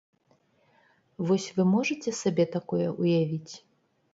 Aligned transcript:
Вось 1.31 1.45
вы 1.57 1.63
можаце 1.75 2.15
сабе 2.21 2.45
такое 2.57 2.87
ўявіць? 3.01 3.53